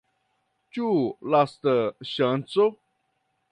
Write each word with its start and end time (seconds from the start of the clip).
Ĉu 0.77 0.87
lasta 1.35 1.75
ŝanco? 2.15 2.69